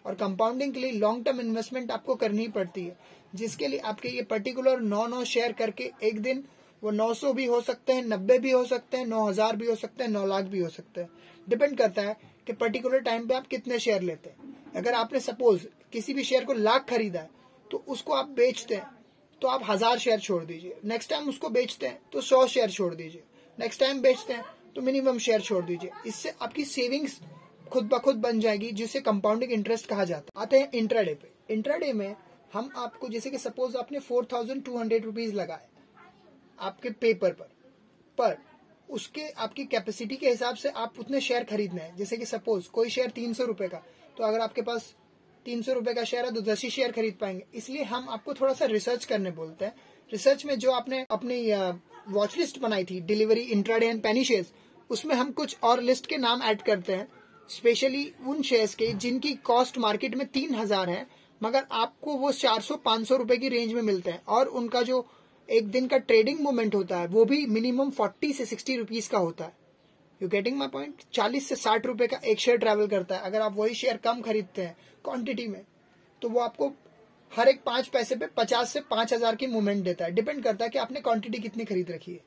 और 0.07 0.15
कंपाउंडिंग 0.15 0.75
के 0.75 0.81
लिए 0.81 0.93
लॉन्ग 0.93 1.25
टर्म 1.25 1.41
इन्वेस्टमेंट 1.41 1.91
आपको 1.91 2.15
करनी 2.15 2.49
पड़ती 2.49 2.85
है। 2.85 2.97
जिसके 3.35 3.67
लिए 3.67 3.79
आपके 3.79 4.09
ये 4.09 4.23
पर्टिकुलर 4.23 4.81
नौ 4.81 5.07
नौ 5.07 5.25
शेयर 5.25 5.53
करके 5.53 5.91
एक 6.03 6.21
दिन 6.21 6.45
वो 6.83 6.91
900 6.91 7.33
भी 7.33 7.45
हो 7.45 7.61
सकते 7.61 7.93
हैं, 7.93 8.05
नब्बे 8.05 8.39
भी 8.39 8.51
हो 8.51 8.65
सकते 8.65 8.97
हैं 8.97 9.07
9000 9.07 9.57
भी 9.57 9.67
हो 9.67 9.75
सकते 9.75 10.05
हैं 10.05 10.11
9 10.11 10.27
लाख 10.27 10.45
भी 10.45 10.59
हो 10.59 10.69
सकते 10.69 11.01
हैं। 11.01 11.09
डिपेंड 11.49 11.77
करता 11.79 12.03
है 12.03 12.17
कि 12.47 12.53
पर्टिकुलर 12.53 12.99
टाइम 12.99 13.27
पे 13.29 13.35
आप 13.35 13.47
कितने 13.47 13.79
शेयर 13.79 14.03
लेते 14.03 14.31
हैं। 14.31 14.73
अगर 14.77 14.95
आपने 14.95 15.21
सपोज़ 15.21 15.67
किसी 15.93 16.15
भी 16.15 16.25
शेयर 16.25 16.45
को 16.45 16.53
लाख 16.53 16.89
खरीदा 16.91 17.21
है 17.21 17.31
तो 17.71 17.85
उसको 17.89 18.13
आप 18.13 18.29
बेचते 18.29 18.75
हैं। 18.75 18.94
तो 19.43 19.49
आप 19.49 19.63
हज़ार 19.69 19.99
शेयर 19.99 20.21
छोड़ 20.21 20.43
दीजिए। 20.45 20.77
नेक्स्ट 20.85 21.11
टाइम 21.11 21.29
उसको 21.29 21.49
बेचते 21.51 21.87
हैं 21.87 21.99
तो 22.13 22.21
सौ 22.23 22.47
शेयर 22.47 22.71
छोड़ 22.71 22.95
दीजिए। 22.95 23.23
नेक्स्ट 23.59 23.81
टाइम 23.81 24.01
बेचते 24.03 24.33
हैं 24.33 24.45
तो 24.77 24.83
मिनिमम 24.83 25.19
शेयर 25.19 25.41
छोड़ 25.41 25.65
दीजिए। 25.65 25.91
इससे 26.07 26.35
आपकी 26.43 26.65
सेविंग्स 26.67 27.21
खुद 27.67 27.85
ब 27.85 27.99
खुद 27.99 28.17
बन 28.19 28.41
जाएगी, 28.41 28.71
जिसे 28.73 29.01
कंपाउंडिंग 29.03 29.53
इंटरेस्ट 29.53 29.87
कहा 29.87 30.05
जाता 30.05 30.39
है। 30.39 30.43
आते 30.43 30.59
हैं 30.59 30.71
इंट्राडे 30.73 31.15
पे। 31.15 31.55
इंट्राडे 31.55 31.93
में 31.93 32.15
हम 32.53 32.71
आपको, 32.77 33.09
जैसे 33.09 33.31
कि 33.31 33.39
सपोज़ 33.39 33.77
आपने 33.77 33.99
four 34.01 34.27
thousand 34.33 34.65
two 34.65 34.77
hundred 34.79 35.05
rupees 35.05 35.35
लगाए, 35.35 35.67
आपके 36.59 36.91
पेपर 36.91 37.33
पर। 37.33 37.49
पर 38.19 38.37
उसके, 38.89 39.23
आपकी 39.23 39.65
कैपेसिटी 39.67 40.17
के 40.17 40.29
हिसाब 40.29 40.57
से 40.57 40.69
आप 40.71 40.99
उतने 41.01 41.21
शेयर 41.21 41.45
खरीदने 41.45 41.83
हैं। 41.83 41.97
जैसे 41.97 42.17
कि 42.17 42.27
सपोज़ 42.27 42.69
कोई 42.71 42.91
शेयर 42.91 43.11
तीन 43.11 43.33
सौ 43.35 43.45
रुपए 43.45 43.69
का 43.69 43.83
तो 44.17 44.25
अगर 44.25 44.41
आपके 44.41 44.63
पास 44.63 44.95
तीन 45.47 45.63
सौ 45.63 45.73
रुपए 45.73 45.95
का 45.95 46.05
शेयर 46.05 46.25
है 46.25 46.33
तो 46.35 46.41
दस 46.43 46.63
ही 46.63 46.71
शेयर 46.71 46.93
खरीद 46.93 47.17
पाएँगे। 47.21 47.45
इसलिए 47.55 47.83
हम 47.85 48.09
आपको 48.09 48.35
थोड़ा 48.35 48.53
सा 48.55 48.65
रिसर्च 48.67 49.05
करने 49.05 49.31
बोलते 49.33 49.65
हैं। 49.65 49.75
रिसर्च 50.13 50.45
में 50.45 50.59
जो 50.59 50.71
आपने 50.73 51.05
अपनी 51.11 51.41
वॉच 52.11 52.37
लिस्ट 52.39 52.59
बनाई 52.61 52.85
थी 52.85 53.01
delivery 53.03 53.41
intraday 53.43 53.87
and 53.87 54.03
penny 54.03 54.25
share 54.25 54.47
उसमें 54.91 55.15
हम 55.15 55.31
कुछ 55.33 55.57
और 55.63 55.81
लिस्ट 55.83 56.07
के 56.07 56.17
नाम 56.19 56.43
ऐड 56.43 56.63
करते 56.63 56.95
हैं। 56.95 57.09
स्पेशली 57.51 58.13
उन 58.27 58.43
शेयर्स 58.43 58.75
के 58.75 58.93
जिनकी 58.95 59.33
कॉस्ट 59.45 59.79
मार्केट 59.79 60.15
में 60.15 60.27
तीन 60.29 60.55
हज़ार 60.55 60.91
है, 60.91 61.07
मगर 61.41 61.65
आपको 61.73 62.15
वो 62.15 62.33
चार 62.33 62.61
सौ, 62.61 62.77
पाँच 62.77 63.07
सौ 63.09 63.17
रुपए 63.17 63.37
की 63.37 63.49
रेंज 63.49 63.73
में 63.73 63.83
मिलते 63.83 64.11
हैं। 64.11 64.23
और 64.27 64.47
उनका 64.51 64.83
जो 64.83 65.07
एक 65.49 65.69
दिन 65.69 65.87
का 65.87 65.99
ट्रेडिंग 65.99 66.41
मूवमेंट 66.41 66.75
होता 66.75 66.99
है, 66.99 67.07
वो 67.07 67.25
भी 67.25 67.45
मिनिमम 67.49 67.91
फोर्टी 67.91 68.33
से 68.33 68.45
सिक्सटी 68.47 68.77
रुपीज़ 68.77 69.11
का 69.11 69.19
होता 69.19 69.45
है। 69.45 69.53
यू 70.25 70.29
गेटिंग 70.31 70.57
माई 70.57 70.69
पॉइंट 70.69 71.03
चालीस 71.13 71.49
से 71.49 71.57
साठ 71.57 71.87
रुपए 71.87 72.07
का 72.07 72.21
एक 72.25 72.41
शेयर 72.41 72.59
ट्रेवल 72.59 72.87
करता 72.89 73.17
है। 73.17 73.23
अगर 73.23 73.41
आप 73.43 73.57
वही 73.57 73.75
शेयर 73.75 73.97
कम 74.05 74.21
खरीदते 74.23 74.63
हैं 74.63 74.77
क्वांटिटी 75.05 75.47
में 75.47 75.61
तो 76.23 76.29
वो 76.29 76.41
आपको 76.41 76.73
हर 77.33 77.49
एक 77.49 77.61
पाँच 77.63 77.89
पैसे 77.89 78.17
पे 78.17 78.27
पचास 78.37 78.73
से 78.73 78.81
पाँच 78.91 79.13
हज़ार 79.13 79.37
की 79.37 79.47
मूवमेंट 79.47 79.83
देता 79.85 80.05
है। 80.05 80.11
डिपेंड 80.13 80.43
करता 80.45 80.65
है 80.65 80.71
कि 80.71 80.79
आपने 80.79 81.01
क्वांटिटी 81.01 81.39
कितनी 81.39 81.65
खरीद 81.65 81.91
रखी 81.91 82.13
है। 82.13 82.21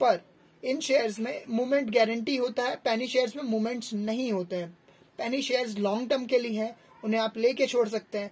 पर 0.00 0.20
इन 0.62 0.80
शेयर्स 0.80 1.18
में 1.20 1.42
मूवमेंट 1.50 1.90
गारंटी 1.90 2.36
होता 2.36 2.62
है 2.62 2.76
पैनी 2.84 3.06
शेयर्स 3.08 3.36
में 3.36 3.42
मूवमेंट्स 3.44 3.92
नहीं 3.94 4.30
होते 4.32 4.56
हैं। 4.56 4.68
पैनी 5.18 5.42
शेयर्स 5.42 5.78
लॉन्ग 5.78 6.08
टर्म 6.10 6.26
के 6.26 6.38
लिए 6.38 6.60
हैं, 6.60 6.74
उन्हें 7.02 7.20
आप 7.20 7.38
लेके 7.38 7.66
छोड़ 7.66 7.88
सकते 7.88 8.18
हैं। 8.18 8.30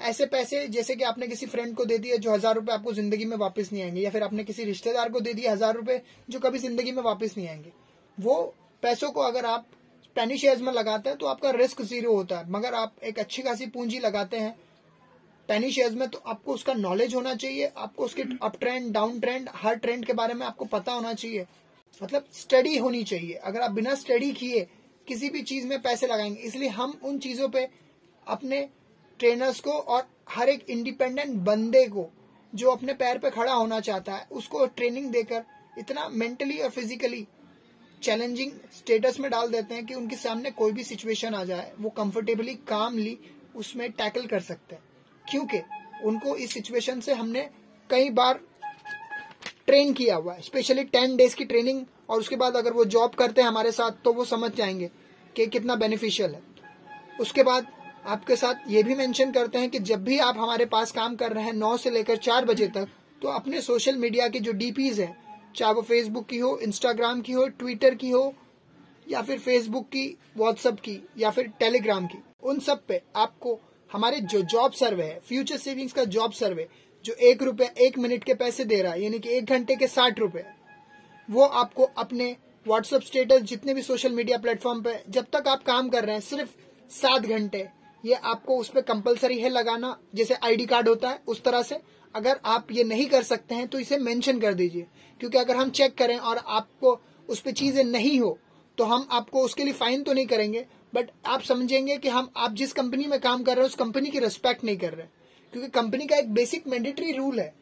ऐसे 0.00 0.26
पैसे, 0.28 0.66
जैसे 0.68 0.94
कि 0.96 1.04
आपने 1.04 1.26
किसी 1.26 1.46
फ्रेंड 1.46 1.74
को 1.76 1.84
दे 1.84 1.98
दिए 1.98 2.16
जो 2.18 2.32
हज़ार 2.32 2.54
रुपए 2.54 2.72
आपको 2.72 2.92
ज़िंदगी 2.92 3.24
में 3.24 3.36
वापस 3.38 3.72
नहीं 3.72 3.82
आएँगे, 3.82 4.00
या 4.00 4.10
फिर 4.10 4.22
आपने 4.22 4.44
किसी 4.44 4.64
रिश्तेदार 4.64 5.08
को 5.08 5.20
दे 5.20 5.32
दिए 5.34 5.48
हज़ार 5.48 5.74
रुपए 5.74 6.00
जो 6.30 6.40
कभी 6.40 6.58
ज़िंदगी 6.58 6.92
में 6.92 7.02
वापस 7.04 7.34
नहीं 7.36 7.48
आएँगे। 7.48 7.72
वो 8.20 8.54
पैसों 8.82 9.10
को 9.10 9.20
अगर 9.20 9.46
आप 9.46 9.66
पैनी 10.16 10.36
शेयर्स 10.38 10.60
में 10.60 10.72
लगाते 10.72 11.08
हैं 11.08 11.18
तो 11.18 11.26
आपका 11.26 11.50
रिस्क 11.50 11.82
ज़ीरो 11.82 12.14
होता 12.14 12.38
है। 12.38 12.50
मगर 12.50 12.74
आप 12.74 12.94
एक 13.04 13.18
अच्छी 13.18 13.42
खासी 13.42 13.66
पूंजी 13.66 13.98
लगाते 13.98 14.36
हैं 14.36 14.56
पैनी 15.48 15.70
शेयर्स 15.70 15.94
में 15.94 16.08
तो 16.08 16.22
आपको 16.26 16.54
उसका 16.54 16.72
नॉलेज 16.74 17.14
होना 17.14 17.34
चाहिए। 17.34 17.70
आपको 17.76 18.04
उसके 18.04 18.22
अप 18.42 18.58
ट्रेंड 18.60 18.92
डाउन 18.92 19.20
ट्रेंड 19.20 19.48
हर 19.54 19.74
ट्रेंड 19.76 20.04
के 20.04 20.12
बारे 20.12 20.34
में 20.34 20.46
आपको 20.46 20.64
पता 20.64 20.92
होना 20.92 21.12
चाहिए। 21.14 21.46
मतलब 22.00 22.26
स्टडी 22.32 22.76
होनी 22.78 23.02
चाहिए। 23.04 23.34
अगर 23.34 23.60
आप 23.60 23.70
बिना 23.70 23.94
स्टडी 23.94 24.30
किए 24.32 24.66
किसी 25.08 25.28
भी 25.30 25.42
चीज़ 25.42 25.66
में 25.66 25.80
पैसे 25.82 26.06
लगाएँगे 26.06 26.40
इसलिए 26.40 26.68
हम 26.68 26.98
उन 27.04 27.18
चीज़ों 27.18 27.48
पे 27.48 27.68
अपने 28.26 28.68
ट्रेनर्स 29.20 29.60
को 29.60 29.72
और 29.72 30.06
हर 30.28 30.48
एक 30.48 30.68
इंडिपेंडेंट 30.70 31.34
बंदे 31.44 31.86
को 31.86 32.08
जो 32.52 32.70
अपने 32.70 32.94
पैर 32.94 33.18
पे 33.18 33.30
खड़ा 33.30 33.52
होना 33.52 33.80
चाहता 33.80 34.14
है 34.14 34.26
उसको 34.32 34.66
ट्रेनिंग 34.66 35.10
देकर 35.12 35.44
इतना 35.78 36.08
मेंटली 36.08 36.58
और 36.58 36.70
फिजिकली 36.70 37.26
चैलेंजिंग 38.02 38.52
स्टेटस 38.78 39.20
में 39.20 39.30
डाल 39.30 39.50
देते 39.50 39.74
हैं 39.74 39.86
कि 39.86 39.94
उनके 39.94 40.16
सामने 40.16 40.50
कोई 40.50 40.72
भी 40.72 40.84
सिचुएशन 40.84 41.34
आ 41.34 41.44
जाए, 41.44 41.72
वो 41.80 41.90
कंफर्टेबली 41.90 42.54
कामली 42.54 43.18
उसमें 43.56 43.90
टैकल 43.92 44.26
कर 44.26 44.40
सकते 44.40 44.74
हैं। 44.74 44.82
क्योंकि 45.30 45.60
उनको 46.04 46.36
इस 46.36 46.52
सिचुएशन 46.52 47.00
से 47.00 47.14
हमने 47.14 47.48
कई 47.90 48.10
बार 48.10 48.40
ट्रेन 49.66 49.92
किया 49.92 50.16
हुआ 50.16 50.34
है 50.34 50.42
स्पेशली 50.42 50.84
टेन 50.84 51.16
डेज़ 51.16 51.36
की 51.36 51.44
ट्रेनिंग 51.44 51.84
और 52.08 52.20
उसके 52.20 52.36
बाद 52.36 52.56
अगर 52.56 52.72
वो 52.72 52.84
जॉब 52.84 53.14
करते 53.14 53.40
हैं 53.40 53.48
हमारे 53.48 53.72
साथ 53.72 53.90
तो 54.04 54.12
वो 54.12 54.24
समझ 54.24 54.52
जाएँगे 54.54 54.90
कि 55.36 55.46
कितना 55.46 55.74
बेनिफिशियल 55.76 56.34
है। 56.34 56.42
उसके 57.20 57.42
बाद 57.42 57.66
आपके 58.06 58.36
साथ 58.36 58.54
ये 58.68 58.82
भी 58.82 58.94
मेंशन 58.94 59.32
करते 59.32 59.58
हैं 59.58 59.70
कि 59.70 59.78
जब 59.78 60.04
भी 60.04 60.18
आप 60.18 60.38
हमारे 60.38 60.64
पास 60.64 60.92
काम 60.92 61.16
कर 61.16 61.32
रहे 61.32 61.44
हैं 61.44 61.52
नौ 61.52 61.76
से 61.76 61.90
लेकर 61.90 62.16
चार 62.16 62.44
बजे 62.44 62.66
तक 62.66 62.88
तो 63.22 63.28
अपने 63.28 63.60
सोशल 63.60 63.96
मीडिया 63.96 64.28
के 64.28 64.40
जो 64.40 64.52
डीपीज 64.52 65.00
हैं 65.00 65.27
चाहे 65.56 65.72
वो 65.74 65.82
फेसबुक 65.82 66.26
की 66.26 66.38
हो 66.38 66.56
इंस्टाग्राम 66.58 67.20
की 67.20 67.32
हो 67.32 67.46
ट्विटर 67.48 67.94
की 67.94 68.10
हो, 68.10 68.34
या 69.06 69.22
फिर 69.22 69.38
फेसबुक 69.38 69.86
की 69.86 70.06
व्हाट्सएप 70.36 70.80
की, 70.80 71.00
या 71.18 71.30
फिर 71.30 71.46
टेलीग्राम 71.60 72.06
की, 72.06 72.18
उन 72.42 72.58
सब 72.58 72.84
पे 72.86 73.00
आपको 73.16 73.58
हमारे 73.90 74.20
जो 74.22 74.42
जॉब 74.42 74.72
सर्वे 74.72 75.04
है 75.04 75.18
फ्यूचर 75.28 75.56
सेविंग्स 75.56 75.92
का 75.92 76.04
जॉब 76.06 76.32
सर्वे 76.32 76.68
जो 77.04 77.14
एक 77.22 77.42
रुपए 77.42 77.70
एक 77.80 77.98
मिनट 77.98 78.24
के 78.24 78.34
पैसे 78.34 78.64
दे 78.64 78.80
रहा 78.82 78.92
है, 78.92 79.02
यानी 79.02 79.18
कि 79.18 79.28
एक 79.28 79.44
घंटे 79.44 79.76
के 79.76 79.86
साठ 79.86 80.18
रुपए 80.18 80.44
वो 81.28 81.44
आपको 81.44 81.84
अपने 81.98 82.36
व्हाट्सएप 82.66 83.02
स्टेटस 83.02 83.42
जितने 83.42 83.74
भी 83.74 83.82
सोशल 83.82 84.12
मीडिया 84.12 84.38
प्लेटफॉर्म 84.38 84.82
पे 84.82 84.94
जब 85.08 85.26
तक 85.32 85.48
आप 85.48 85.62
काम 85.62 85.88
कर 85.88 86.04
रहे 86.04 86.14
हैं, 86.14 86.20
सिर्फ़ 86.20 86.50
सात 86.90 87.22
घंटे 87.22 87.66
ये 88.04 88.14
आपको 88.14 88.56
उस 88.56 88.68
पर 88.68 88.80
कंपलसरी 88.82 89.38
है 89.38 89.48
लगाना, 89.48 89.96
जैसे 90.14 90.34
आईडी 90.36 90.66
कार्ड 90.66 90.88
होता 90.88 91.08
है, 91.08 91.20
उस 91.28 91.42
तरह 91.42 91.62
से। 91.62 91.80
अगर 92.14 92.40
आप 92.46 92.72
ये 92.72 92.84
नहीं 92.84 93.06
कर 93.06 93.22
सकते 93.24 93.54
हैं 93.54 93.66
तो 93.68 93.78
इसे 93.78 93.96
मेंशन 93.98 94.38
कर 94.40 94.54
दीजिए। 94.54 94.86
क्योंकि 95.20 95.38
अगर 95.38 95.56
हम 95.56 95.70
चेक 95.70 95.94
करें 95.94 96.16
और 96.16 96.36
आपको 96.38 96.98
उस 97.28 97.40
पर 97.40 97.50
चीज़ें 97.52 97.82
नहीं 97.84 98.18
हो 98.20 98.38
तो 98.78 98.84
हम 98.84 99.06
आपको 99.10 99.42
उसके 99.42 99.64
लिए 99.64 99.72
फाइन 99.74 100.02
तो 100.02 100.12
नहीं 100.12 100.26
करेंगे 100.26 100.64
बट 100.94 101.10
आप 101.26 101.42
समझेंगे 101.42 101.96
कि 101.96 102.08
हम, 102.08 102.30
आप 102.36 102.52
जिस 102.52 102.72
कंपनी 102.72 103.06
में 103.06 103.18
काम 103.20 103.42
कर 103.42 103.52
रहे 103.52 103.62
हैं, 103.62 103.68
उस 103.68 103.74
कंपनी 103.76 104.10
की 104.10 104.18
रिस्पेक्ट 104.18 104.64
नहीं 104.64 104.76
कर 104.76 104.92
रहे। 104.92 105.06
क्योंकि 105.52 105.68
कंपनी 105.70 106.06
का 106.06 106.16
एक 106.16 106.32
बेसिक 106.34 106.66
मैंडेटरी 106.66 107.12
रूल 107.12 107.40
है 107.40 107.52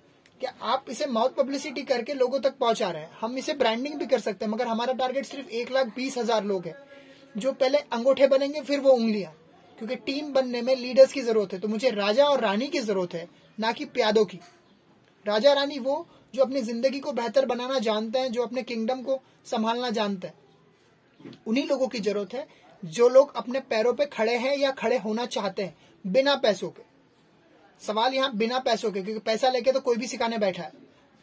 कि 0.40 0.46
आप 0.46 0.90
इसे 0.90 1.06
माउथ 1.06 1.30
पब्लिसिटी 1.34 1.82
करके 1.84 2.14
लोगों 2.14 2.40
तक 2.40 2.56
पहुँचा 2.58 2.90
रहे 2.90 3.02
हैं। 3.02 3.10
हम 3.20 3.38
इसे 3.38 3.54
ब्रांडिंग 3.54 3.94
भी 3.94 4.06
कर 4.06 4.20
सकते 4.20 4.44
हैं, 4.44 4.52
मगर 4.52 4.66
हमारा 4.66 4.92
टारगेट 4.92 5.26
सिर्फ़ 5.26 5.48
एक 5.50 5.72
लाख 5.72 5.86
बीस 5.96 6.18
हज़ार 6.18 6.44
लोग 6.44 6.66
है। 6.66 6.76
जो 7.34 7.52
पहले 7.52 7.78
अंगूठे 7.78 8.26
बनेंगे, 8.26 8.60
फिर 8.60 8.80
वो 8.80 8.92
उंगलियाँ। 8.92 9.32
क्योंकि 9.78 9.96
टीम 9.96 10.32
बनने 10.32 10.62
में 10.62 10.74
लीडर्स 10.76 11.12
की 11.12 11.20
ज़रूरत 11.22 11.52
है। 11.52 11.58
तो 11.58 11.68
मुझे 11.68 11.90
राजा 11.92 12.24
और 12.24 12.40
रानी 12.40 12.66
की 12.68 12.80
ज़रूरत 12.80 13.14
है, 13.14 13.28
ना 13.58 13.72
कि 13.72 13.84
प्यादों 13.86 14.24
की। 14.24 14.40
राजा 15.26 15.52
रानी 15.52 15.78
वो 15.78 16.06
जो 16.34 16.42
अपनी 16.42 16.60
ज़िंदगी 16.62 17.00
को 17.00 17.12
बेहतर 17.12 17.46
बनाना 17.46 17.78
जानते 17.80 18.18
हैं, 18.18 18.32
जो 18.32 18.42
अपने 18.42 18.62
किंगडम 18.62 19.02
को 19.02 19.20
संभालना 19.46 19.90
जानते 19.90 20.26
हैं। 20.26 20.34
उन्हीं 21.46 21.66
लोगों 21.66 21.88
की 21.88 22.00
ज़रूरत 22.00 22.34
है 22.34 22.46
जो 22.82 23.08
लोग 23.08 23.36
अपने 23.36 23.60
पैरों 23.62 23.92
पे 23.94 24.06
खड़े 24.06 24.36
हैं 24.36 24.56
या 24.58 24.70
खड़े 24.72 24.96
होना 24.98 25.26
चाहते 25.26 25.62
हैं, 25.62 25.76
बिना 26.04 26.34
पैसों 26.36 26.68
के। 26.70 26.82
सवाल 27.82 28.14
यहाँ 28.14 28.32
बिना 28.34 28.58
पैसों 28.60 28.90
के, 28.90 29.02
क्योंकि 29.02 29.20
पैसा 29.20 29.48
लेके 29.48 29.72
तो 29.72 29.80
कोई 29.80 29.96
भी 29.96 30.06
सिखाने 30.06 30.38
बैठा 30.38 30.62
है। 30.62 30.72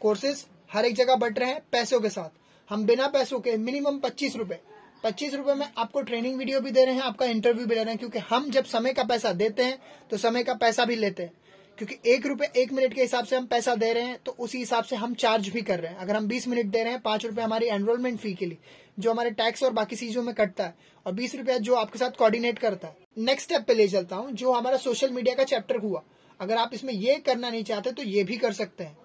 कोर्सेज 0.00 0.44
हर 0.70 0.84
एक 0.84 0.94
जगह 0.94 1.16
बढ़ 1.16 1.32
रहे 1.32 1.50
हैं 1.50 1.60
पैसों 1.72 2.00
के 2.00 2.08
साथ। 2.10 2.30
हम 2.70 2.84
बिना 2.86 3.06
पैसों 3.08 3.38
के 3.40 3.56
मिनिमम 3.58 3.98
पच्चीस 3.98 4.36
रुपए 4.36 4.58
पच्चीस 5.04 5.34
रुपए 5.34 5.54
में 5.54 5.66
आपको 5.78 6.00
ट्रेनिंग 6.00 6.36
वीडियो 6.38 6.60
भी 6.60 6.70
दे 6.70 6.84
रहे 6.84 6.94
हैं, 6.94 7.02
आपका 7.02 7.26
इंटरव्यू 7.26 7.66
भी 7.66 7.74
ले 7.74 7.82
रहे 7.82 7.92
हैं, 7.92 7.98
क्योंकि 7.98 8.18
हम 8.18 8.48
जब 8.50 8.64
समय 8.64 8.92
का 8.92 9.02
पैसा 9.04 9.32
देते 9.32 9.62
हैं 9.62 9.78
तो 10.10 10.16
समय 10.16 10.42
का 10.42 10.54
पैसा 10.54 10.84
भी 10.84 10.96
लेते 10.96 11.22
हैं। 11.22 11.32
क्योंकि 11.78 11.98
एक 12.10 12.26
रुपए 12.26 12.46
एक 12.56 12.72
मिनट 12.72 12.94
के 12.94 13.00
हिसाब 13.00 13.24
से 13.24 13.36
हम 13.36 13.46
पैसा 13.46 13.74
दे 13.74 13.92
रहे 13.92 14.02
हैं 14.02 14.18
तो 14.24 14.34
उसी 14.38 14.58
हिसाब 14.58 14.84
से 14.84 14.96
हम 14.96 15.14
चार्ज 15.14 15.48
भी 15.48 15.62
कर 15.62 15.80
रहे 15.80 15.92
हैं। 15.92 15.98
अगर 15.98 16.16
हम 16.16 16.28
बीस 16.28 16.48
मिनट 16.48 16.66
दे 16.66 16.82
रहे 16.82 16.92
हैं, 16.92 17.00
पाँच 17.02 17.26
रुपए 17.26 17.42
हमारी 17.42 17.66
एनरोलमेंट 17.66 18.18
फ़ी 18.20 18.32
के 18.34 18.46
लिए, 18.46 18.58
जो 18.98 19.10
हमारे 19.10 19.30
टैक्स 19.32 19.62
और 19.62 19.72
बाकी 19.72 19.96
चीज़ों 19.96 20.22
में 20.22 20.34
कटता 20.34 20.64
है, 20.64 20.74
और 21.06 21.12
बीस 21.12 21.34
रुपया 21.34 21.58
जो 21.58 21.74
आपके 21.74 21.98
साथ 21.98 22.16
कोऑर्डिनेट 22.18 22.58
करता 22.58 22.88
है। 22.88 22.96
नेक्स्ट 23.18 23.48
स्टेप 23.48 23.66
पे 23.66 23.74
ले 23.74 23.88
चलता 23.88 24.16
हूँ, 24.16 24.32
जो 24.32 24.52
हमारा 24.52 24.76
सोशल 24.78 25.10
मीडिया 25.10 25.34
का 25.34 25.44
चैप्टर 25.44 25.76
हुआ। 25.76 26.02
अगर 26.40 26.56
आप 26.56 26.74
इसमें 26.74 26.94
ये 26.94 27.16
करना 27.16 27.50
नहीं 27.50 27.64
चाहते 27.64 27.92
तो 27.92 28.02
ये 28.02 28.24
भी 28.24 28.36
कर 28.36 28.52
सकते 28.52 28.84
हैं। 28.84 28.96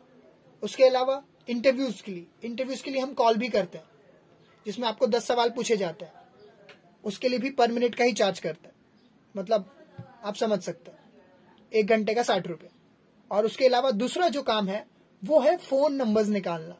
उसके 0.63 0.83
अलावा 0.83 1.21
इंटरव्यूज़ 1.49 2.03
के 2.03 2.11
लिए 2.11 2.25
इंटरव्यूज़ 2.43 2.83
के 2.83 2.91
लिए 2.91 3.01
हम 3.01 3.13
कॉल 3.13 3.37
भी 3.37 3.47
करते 3.49 3.77
हैं। 3.77 3.85
जिसमें 4.65 4.87
आपको 4.87 5.07
दस 5.07 5.27
सवाल 5.27 5.49
पूछे 5.49 5.77
जाते 5.77 6.05
हैं। 6.05 6.11
उसके 7.03 7.29
लिए 7.29 7.39
भी 7.39 7.49
पर 7.49 7.71
मिनट 7.71 7.95
का 7.95 8.03
ही 8.03 8.13
चार्ज 8.13 8.39
करते 8.39 8.67
हैं। 8.67 8.75
मतलब 9.35 9.69
आप 10.23 10.35
समझ 10.35 10.59
सकते 10.61 10.91
हैं। 10.91 10.97
एक 11.71 11.87
घंटे 11.87 12.13
का 12.13 12.23
साठ 12.23 12.47
रुपए 12.47 12.69
और 13.31 13.45
उसके 13.45 13.65
अलावा 13.65 13.91
दूसरा 13.93 14.29
जो 14.29 14.41
काम 14.43 14.67
है, 14.67 14.85
वो 15.21 15.39
है 15.39 15.55
फ़ोन 15.57 15.95
नंबर्स 15.95 16.27
निकालना। 16.27 16.75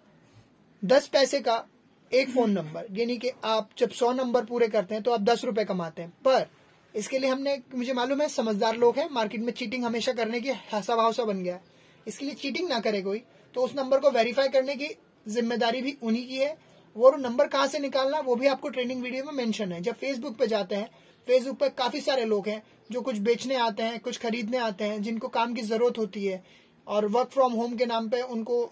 दस 0.82 1.08
पैसे 1.08 1.40
का 1.40 1.64
एक 2.12 2.30
फ़ोन 2.30 2.52
नंबर 2.52 2.86
यानी 2.92 3.18
कि 3.18 3.32
आप 3.46 3.70
जब 3.78 3.90
सौ 3.90 4.12
नंबर 4.14 4.46
पूरे 4.46 4.68
करते 4.68 4.96
हैं 4.96 5.04
तो 5.04 5.12
आप 5.12 5.22
दस 5.22 5.44
रुपए 5.46 5.66
कमाते 5.66 6.02
हैं। 6.02 6.10
पर, 6.26 6.46
इसके 6.96 7.20
लिए 7.20 7.30
हमने, 7.30 7.58
मुझे 7.76 7.94
मालूम 7.94 8.22
है, 8.22 8.28
समझदार 8.30 8.76
लोग 8.76 8.98
हैं। 8.98 9.08
मार्केट 9.12 9.42
में 9.42 9.52
चीटिंग 9.54 9.84
हमेशा 9.86 10.14
करने 10.14 10.40
की 10.42 10.52
हसा 10.74 11.12
सा 11.12 11.26
बन 11.26 11.44
गया 11.44 11.56
है। 11.56 11.62
इसके 12.08 12.26
लिए 12.26 12.36
चीटिंग 12.36 12.70
ना 12.70 12.80
करे 12.80 13.02
कोई। 13.02 13.22
तो 13.56 13.62
उस 13.62 13.76
नंबर 13.76 14.00
को 14.00 14.12
वेरीफाई 14.12 14.48
करने 14.48 14.76
की 14.76 14.90
ज़िम्मेदारी 15.26 15.82
भी 15.82 15.98
उन्हीं 16.04 16.28
की 16.28 16.38
है। 16.38 16.56
वो 16.96 17.12
नंबर 17.12 17.48
कहाँ 17.48 17.68
से 17.68 17.80
निकालना, 17.80 18.20
वो 18.20 18.36
भी 18.36 18.48
आपको 18.48 18.70
ट्रेनिंग 18.70 19.02
वीडियो 19.04 19.24
में 19.24 19.34
मेंशन 19.34 19.72
है। 19.72 19.82
जब 19.82 19.96
फेसबुक 19.96 20.38
पे 20.38 20.48
जाते 20.48 20.76
हैं 20.76 20.90
फेसबुक 21.28 21.58
पे 21.60 21.70
काफ़ी 21.70 22.02
सारे 22.02 22.26
लोग 22.26 22.48
हैं 22.48 22.62
जो 22.92 23.02
कुछ 23.02 23.18
बेचने 23.20 23.56
आते 23.58 23.84
हैं, 23.84 24.00
कुछ 24.00 24.18
खरीदने 24.20 24.58
आते 24.58 24.84
हैं, 24.84 25.02
जिनको 25.02 25.28
काम 25.30 25.54
की 25.54 25.62
ज़रूरत 25.62 25.98
होती 25.98 26.26
है 26.26 26.44
और 26.88 27.06
वर्क 27.08 27.30
फ्रॉम 27.30 27.54
होम 27.54 27.76
के 27.78 27.86
नाम 27.86 28.10
पे 28.10 28.22
उनको 28.24 28.64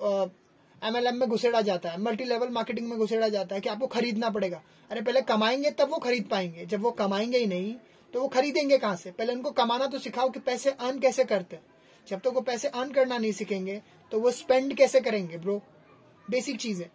एमएलएम 0.82 1.16
में 1.16 1.28
घुसेड़ा 1.30 1.62
जाता 1.62 1.90
है 1.90 2.02
मल्टी 2.02 2.24
लेवल 2.24 2.50
मार्केटिंग 2.50 2.90
में 2.90 2.98
घुसेड़ा 3.00 3.30
जाता 3.30 3.56
है 3.56 3.62
कि 3.62 3.70
आपको 3.70 3.88
खरीदना 3.88 4.30
पड़ेगा। 4.30 4.62
अरे 4.90 5.02
पहले 5.02 5.22
कमाएँगे 5.24 5.72
तब 5.72 5.90
वो 5.92 5.98
खरीद 6.00 6.28
पाएँगे। 6.32 6.66
जब 6.66 6.82
वो 6.82 6.92
कमाएँगे 6.94 7.38
ही 7.38 7.46
नहीं 7.48 7.74
तो 8.14 8.22
वो 8.22 8.28
खरीदेंगे 8.28 8.78
कहाँ 8.78 8.96
से? 8.96 9.12
पहले 9.12 9.34
उनको 9.34 9.52
कमाना 9.52 9.88
तो 9.88 10.00
सिखाओ 10.00 10.30
कि 10.30 10.40
पैसे 10.42 10.70
अर्न 10.72 11.00
कैसे 11.00 11.24
करते 11.26 11.60
जब 12.08 12.18
तक 12.18 12.24
तो 12.24 12.32
वो 12.32 12.42
पैसे 12.42 12.68
अर्न 12.70 12.92
करना 12.92 13.18
नहीं 13.18 13.32
सीखेंगे 13.32 13.82
तो 14.12 14.20
वो 14.20 14.32
स्पेंड 14.34 14.74
कैसे 14.78 15.00
करेंगे 15.02 15.38
ब्रो 15.38 15.62
बेसिक 16.28 16.60
चीज़। 16.60 16.82
है 16.82 16.90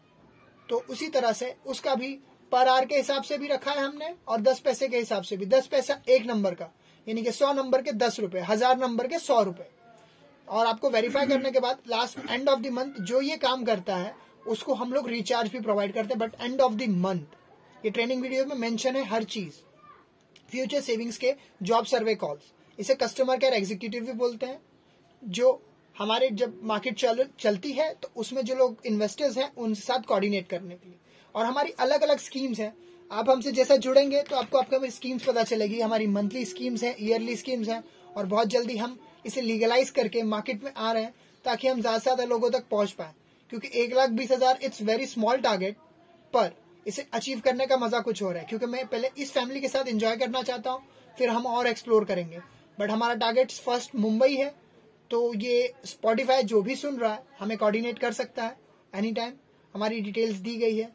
तो 0.69 0.83
उसी 0.91 1.09
तरह 1.09 1.33
से 1.33 1.55
उसका 1.67 1.95
भी 1.95 2.09
पर 2.53 2.69
आर 2.69 2.85
के 2.87 2.97
हिसाब 2.97 3.23
से 3.23 3.39
भी 3.39 3.49
रखा 3.49 3.73
है 3.73 3.81
हमने 3.81 4.15
और 4.29 4.41
दस 4.41 4.59
पैसे 4.61 4.89
के 4.89 4.99
हिसाब 4.99 5.23
से 5.23 5.37
भी। 5.37 5.47
दस 5.47 5.67
पैसा 5.67 6.01
एक 6.09 6.27
नंबर 6.27 6.55
का, 6.55 6.69
यानी 7.07 7.23
कि 7.23 7.33
सौ 7.33 7.53
नंबर 7.53 7.83
के 7.83 7.93
दस 7.95 8.19
रुपए, 8.21 8.41
हज़ार 8.41 8.79
नंबर 8.79 9.07
के 9.07 9.19
सौ 9.19 9.41
रुपए। 9.43 9.69
और 10.49 10.67
आपको 10.67 10.91
वेरीफाई 10.91 11.27
करने 11.27 11.51
के 11.51 11.61
बाद 11.61 11.79
last 11.89 12.31
end 12.31 12.49
of 12.49 12.61
the 12.61 12.73
month 12.73 13.01
जो 13.03 13.21
ये 13.21 13.37
काम 13.39 13.65
करता 13.65 13.97
है, 13.97 14.15
उसको 14.47 14.75
हम 14.75 14.93
लोग 14.93 15.09
रिचार्ज 15.09 15.51
भी 15.53 15.61
प्रोवाइड 15.61 15.93
करते 15.95 16.15
हैं 16.15 16.19
but 16.21 16.41
end 16.41 16.61
of 16.61 16.73
the 16.75 16.89
month 16.99 17.85
ये 17.85 17.91
ट्रेनिंग 17.91 18.23
वीडियो 18.23 18.45
में 18.47 18.57
मेंशन 18.59 18.97
है 18.97 19.05
हर 19.07 19.25
चीज़। 19.27 19.61
फ्यूचर 20.51 20.81
सेविंग्स 20.83 21.19
के 21.19 21.35
जॉब 21.63 21.85
सर्वे 21.87 22.15
कॉल्स 22.17 22.53
इसे 22.79 22.95
कस्टमर 22.97 23.39
केयर 23.39 23.55
एग्जीक्यूटिव 23.55 24.05
भी 24.05 24.13
बोलते 24.15 24.47
हैं, 24.47 24.61
जो 25.23 25.63
हमारे 26.03 26.29
जब 26.33 26.59
मार्केट 26.65 26.97
चल, 26.97 27.25
चलती 27.41 27.73
है 27.73 27.93
तो 27.95 28.11
उसमें 28.17 28.43
जो 28.45 28.55
लोग 28.55 28.87
इन्वेस्टर्स 28.87 29.37
हैं 29.39 29.51
उनके 29.57 29.81
साथ 29.81 30.07
कोऑर्डिनेट 30.07 30.49
करने 30.49 30.75
के 30.75 30.89
लिए। 30.89 30.99
और 31.35 31.45
हमारी 31.47 31.71
अलग 31.81 32.03
अलग 32.03 32.19
स्कीम्स 32.21 32.59
हैं। 32.61 32.73
आप 33.11 33.31
हमसे 33.31 33.53
जैसा 33.53 33.77
जुड़ेंगे 33.79 34.23
तो 34.23 34.37
आपको 34.37 34.59
आपका 34.59 34.89
स्कीम्स 34.91 35.25
पता 35.25 35.43
चलेगी। 35.45 35.81
हमारी 35.81 36.07
मंथली 36.09 36.45
स्कीम्स 36.45 36.83
हैं 36.85 36.95
ईयरली 37.01 37.37
स्कीम्स 37.37 37.69
हैं 37.69 37.83
और 38.17 38.27
बहुत 38.27 38.49
जल्दी 38.49 38.77
हम 38.77 38.99
इसे 39.25 39.41
लीगलाइज 39.41 39.91
करके 39.91 40.23
मार्केट 40.25 40.65
में 40.65 40.73
आ 40.73 40.93
रहे 40.93 41.03
हैं 41.03 41.15
ताकि 41.45 41.69
हम 41.69 41.81
ज़्यादा 41.81 41.99
से 41.99 42.03
ज़्यादा 42.03 42.25
लोगों 42.25 42.51
तक 42.51 42.65
पहुँच 42.71 42.91
पाए। 42.93 43.13
क्योंकि 43.53 43.71
एक 43.75 43.95
लाख 43.97 44.11
बीस 44.13 44.31
हज़ार 44.33 44.59
इट्स 44.63 44.83
वेरी 44.83 45.07
स्मॉल 45.07 45.37
टारगेट 45.41 45.77
पर 46.35 46.51
इसे 46.87 47.07
अचीव 47.15 47.41
करने 47.41 47.67
का 47.67 47.77
मज़ा 47.77 48.01
कुछ 48.01 48.23
और 48.23 48.37
है। 48.37 48.45
क्योंकि 48.45 48.67
मैं 48.67 48.87
पहले 48.87 49.11
इस 49.17 49.33
फैमिली 49.33 49.61
के 49.61 49.69
साथ 49.69 49.89
एंजॉय 49.89 50.17
करना 50.17 50.43
चाहता 50.43 50.71
हूँ 50.71 50.83
फिर 51.15 51.29
हम 51.29 51.47
और 51.49 51.67
एक्सप्लोर 51.67 52.05
करेंगे। 52.05 52.39
बट 52.79 52.91
हमारा 52.91 53.15
टारगेट 53.17 53.51
फ़र्स्ट 53.61 53.95
मुंबई 53.97 54.35
है 54.35 54.55
तो 55.13 55.33
ये 55.35 55.73
स्पॉटिफाई 55.85 56.43
जो 56.43 56.61
भी 56.63 56.75
सुन 56.77 56.97
रहा 56.97 57.13
है, 57.13 57.23
हमें 57.39 57.57
कोऑर्डिनेट 57.59 57.99
कर 57.99 58.13
सकता 58.13 58.43
है 58.43 58.57
एनी 58.93 59.13
टाइम 59.13 59.33
हमारी 59.75 60.01
डिटेल्स 60.01 60.37
दी 60.39 60.55
गई 60.57 60.77
है। 60.77 60.91